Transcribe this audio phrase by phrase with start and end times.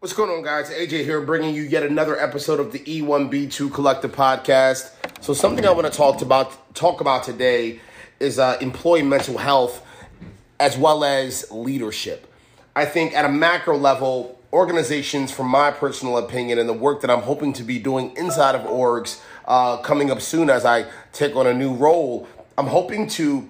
[0.00, 0.70] What's going on, guys?
[0.70, 4.92] AJ here, bringing you yet another episode of the E1B2 Collective Podcast.
[5.22, 7.80] So, something I want to talk about talk about today
[8.18, 9.84] is uh, employee mental health
[10.58, 12.32] as well as leadership.
[12.74, 17.10] I think at a macro level, organizations, from my personal opinion, and the work that
[17.10, 21.36] I'm hoping to be doing inside of orgs uh, coming up soon as I take
[21.36, 22.26] on a new role,
[22.56, 23.46] I'm hoping to,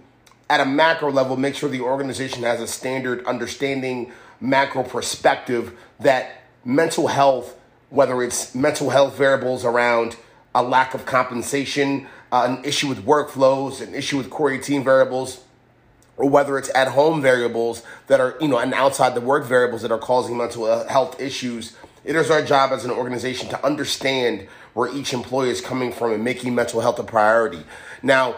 [0.51, 6.43] at a macro level, make sure the organization has a standard understanding, macro perspective that
[6.65, 7.57] mental health,
[7.88, 10.16] whether it's mental health variables around
[10.52, 15.45] a lack of compensation, uh, an issue with workflows, an issue with core 18 variables,
[16.16, 19.83] or whether it's at home variables that are, you know, and outside the work variables
[19.83, 21.77] that are causing mental health issues.
[22.05, 26.12] It is our job as an organization to understand where each employee is coming from
[26.12, 27.62] and making mental health a priority.
[28.03, 28.37] Now,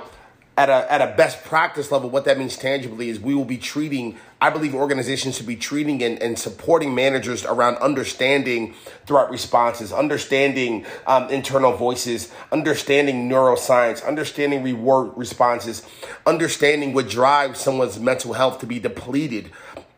[0.56, 3.56] at a, at a best practice level, what that means tangibly is we will be
[3.56, 8.74] treating, I believe organizations should be treating and, and supporting managers around understanding
[9.06, 15.86] threat responses, understanding um, internal voices, understanding neuroscience, understanding reward responses,
[16.26, 19.50] understanding what drives someone's mental health to be depleted.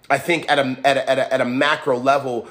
[0.09, 2.49] I think at a, at a, at a, at a macro level,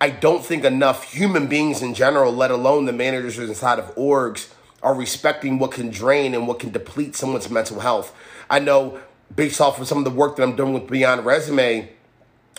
[0.00, 4.48] I don't think enough human beings in general, let alone the managers inside of orgs,
[4.86, 8.14] are respecting what can drain and what can deplete someone's mental health.
[8.48, 9.00] I know
[9.34, 11.90] based off of some of the work that I'm doing with Beyond Resume,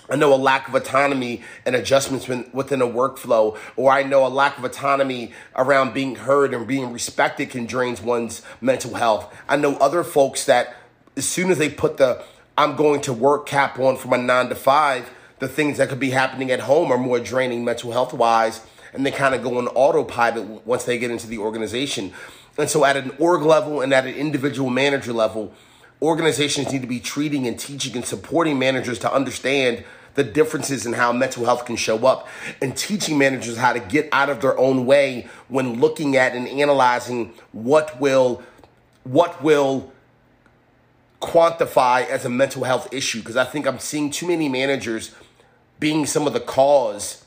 [0.09, 4.27] I know a lack of autonomy and adjustments within a workflow, or I know a
[4.27, 9.33] lack of autonomy around being heard and being respected can drain one's mental health.
[9.47, 10.75] I know other folks that
[11.15, 12.25] as soon as they put the
[12.57, 15.99] I'm going to work cap on from a nine to five, the things that could
[15.99, 18.65] be happening at home are more draining mental health wise
[18.97, 22.11] and they kind of go on autopilot once they get into the organization.
[22.57, 25.53] And so, at an org level and at an individual manager level,
[26.01, 29.83] organizations need to be treating and teaching and supporting managers to understand
[30.15, 32.27] the differences in how mental health can show up
[32.59, 36.47] and teaching managers how to get out of their own way when looking at and
[36.47, 38.41] analyzing what will
[39.03, 39.91] what will
[41.21, 45.13] quantify as a mental health issue because I think I'm seeing too many managers
[45.79, 47.23] being some of the cause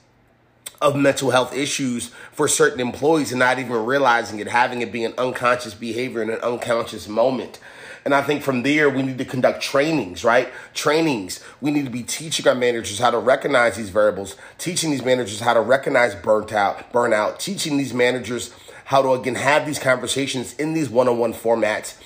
[0.80, 5.04] of mental health issues for certain employees and not even realizing it, having it be
[5.04, 7.58] an unconscious behavior in an unconscious moment.
[8.04, 10.50] And I think from there, we need to conduct trainings, right?
[10.72, 11.44] Trainings.
[11.60, 15.40] We need to be teaching our managers how to recognize these variables, teaching these managers
[15.40, 18.54] how to recognize burnt out, burnout, teaching these managers
[18.84, 21.96] how to, again, have these conversations in these one on one formats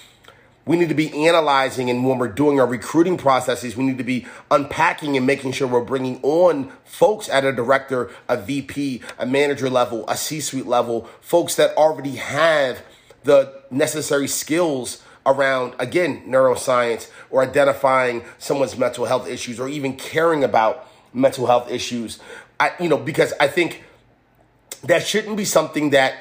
[0.66, 4.04] we need to be analyzing and when we're doing our recruiting processes we need to
[4.04, 9.26] be unpacking and making sure we're bringing on folks at a director a vp a
[9.26, 12.82] manager level a c-suite level folks that already have
[13.24, 20.44] the necessary skills around again neuroscience or identifying someone's mental health issues or even caring
[20.44, 22.18] about mental health issues.
[22.60, 23.82] I you know because i think
[24.82, 26.14] that shouldn't be something that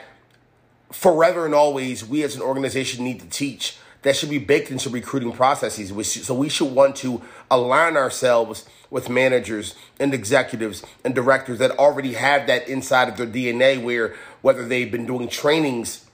[0.92, 4.90] forever and always we as an organization need to teach that should be baked into
[4.90, 5.90] recruiting processes.
[6.26, 12.14] So we should want to align ourselves with managers and executives and directors that already
[12.14, 16.06] have that inside of their DNA where whether they've been doing trainings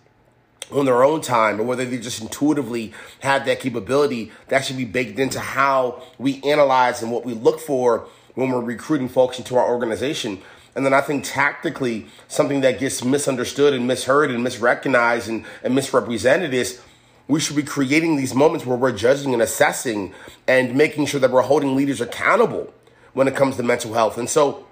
[0.71, 4.85] on their own time or whether they just intuitively have that capability, that should be
[4.85, 9.57] baked into how we analyze and what we look for when we're recruiting folks into
[9.57, 10.41] our organization.
[10.75, 15.73] And then I think tactically, something that gets misunderstood and misheard and misrecognized and, and
[15.73, 16.81] misrepresented is
[17.29, 20.13] we should be creating these moments where we're judging and assessing
[20.47, 22.73] and making sure that we're holding leaders accountable
[23.13, 24.17] when it comes to mental health.
[24.17, 24.65] And so,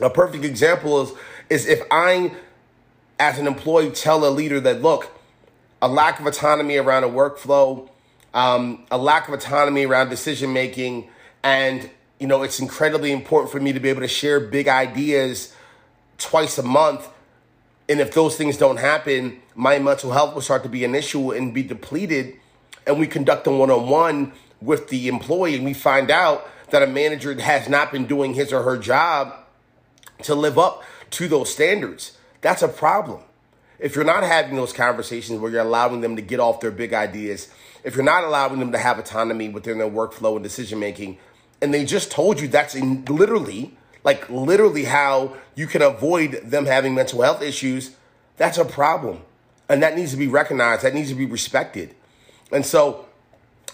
[0.00, 1.12] a perfect example is
[1.50, 2.34] is if I,
[3.20, 5.10] as an employee, tell a leader that look,
[5.82, 7.90] a lack of autonomy around a workflow,
[8.32, 11.10] um, a lack of autonomy around decision making,
[11.42, 15.54] and you know it's incredibly important for me to be able to share big ideas
[16.16, 17.06] twice a month
[17.88, 21.32] and if those things don't happen, my mental health will start to be an issue
[21.32, 22.34] and be depleted.
[22.86, 26.82] And we conduct a one on one with the employee, and we find out that
[26.82, 29.34] a manager has not been doing his or her job
[30.22, 32.16] to live up to those standards.
[32.40, 33.22] That's a problem.
[33.78, 36.94] If you're not having those conversations where you're allowing them to get off their big
[36.94, 37.48] ideas,
[37.82, 41.18] if you're not allowing them to have autonomy within their workflow and decision making,
[41.60, 46.66] and they just told you that's in, literally like literally how you can avoid them
[46.66, 47.96] having mental health issues,
[48.36, 49.22] that's a problem.
[49.68, 51.94] And that needs to be recognized, that needs to be respected.
[52.52, 53.06] And so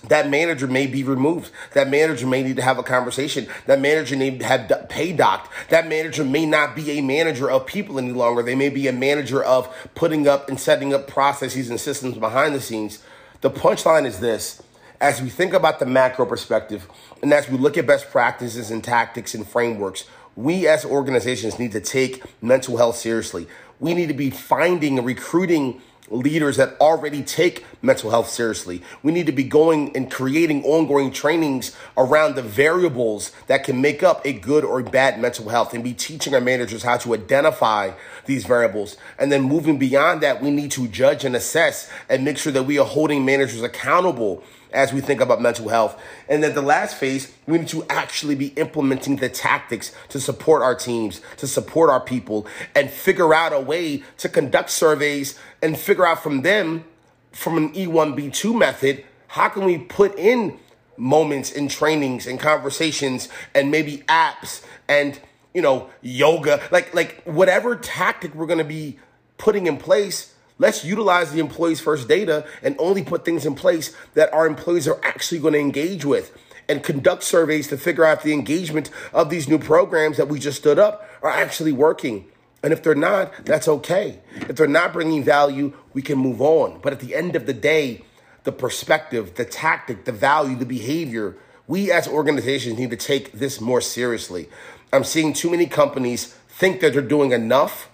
[0.05, 1.50] that manager may be removed.
[1.75, 3.47] That manager may need to have a conversation.
[3.67, 5.50] That manager may have pay docked.
[5.69, 8.43] That manager may not be a manager of people any longer.
[8.43, 12.55] They may be a manager of putting up and setting up processes and systems behind
[12.55, 13.03] the scenes.
[13.43, 14.62] The punchline is this
[15.00, 16.87] as we think about the macro perspective
[17.23, 20.05] and as we look at best practices and tactics and frameworks,
[20.37, 23.47] we as organizations need to take mental health seriously.
[23.79, 25.81] We need to be finding and recruiting
[26.11, 28.82] leaders that already take mental health seriously.
[29.03, 34.03] We need to be going and creating ongoing trainings around the variables that can make
[34.03, 37.93] up a good or bad mental health and be teaching our managers how to identify
[38.26, 38.97] these variables.
[39.19, 42.65] And then moving beyond that, we need to judge and assess and make sure that
[42.65, 46.00] we are holding managers accountable as we think about mental health.
[46.28, 50.62] And then the last phase, we need to actually be implementing the tactics to support
[50.62, 55.78] our teams, to support our people, and figure out a way to conduct surveys and
[55.78, 56.84] figure out from them,
[57.32, 60.58] from an E1B2 method, how can we put in
[60.96, 65.19] moments and trainings and conversations and maybe apps and
[65.55, 68.99] you know yoga like like whatever tactic we're going to be
[69.38, 73.97] putting in place Let's utilize the employees' first data and only put things in place
[74.12, 76.37] that our employees are actually going to engage with
[76.69, 80.39] and conduct surveys to figure out if the engagement of these new programs that we
[80.39, 82.27] just stood up are actually working.
[82.62, 84.21] And if they're not, that's okay.
[84.37, 86.79] If they're not bringing value, we can move on.
[86.83, 88.05] But at the end of the day,
[88.45, 91.37] the perspective, the tactic, the value, the behavior,
[91.69, 94.51] we as organizations need to take this more seriously.
[94.93, 97.89] I'm seeing too many companies think that they're doing enough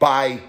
[0.00, 0.40] by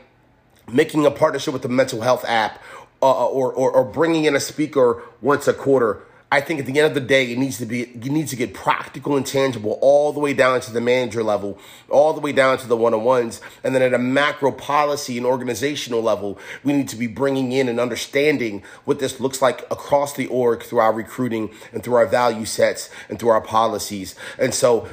[0.71, 2.61] making a partnership with the mental health app
[3.01, 6.03] uh, or, or, or bringing in a speaker once a quarter.
[6.33, 8.37] I think at the end of the day, it needs to be you need to
[8.37, 11.59] get practical and tangible all the way down to the manager level,
[11.89, 15.17] all the way down to the one on ones, and then at a macro policy
[15.17, 19.63] and organizational level, we need to be bringing in and understanding what this looks like
[19.69, 24.15] across the org through our recruiting and through our value sets and through our policies.
[24.39, 24.87] And so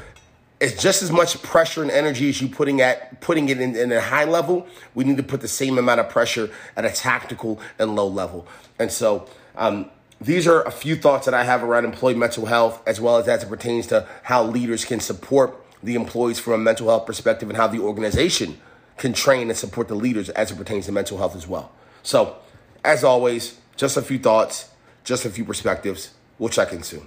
[0.60, 3.92] it's just as much pressure and energy as you putting at putting it in, in,
[3.92, 4.66] a high level.
[4.94, 8.46] We need to put the same amount of pressure at a tactical and low level.
[8.78, 9.90] And so um,
[10.20, 13.28] these are a few thoughts that I have around employee mental health, as well as
[13.28, 17.48] as it pertains to how leaders can support the employees from a mental health perspective,
[17.48, 18.60] and how the organization
[18.96, 21.70] can train and support the leaders as it pertains to mental health as well.
[22.02, 22.36] So,
[22.84, 24.70] as always, just a few thoughts,
[25.04, 26.14] just a few perspectives.
[26.38, 27.06] We'll check in soon.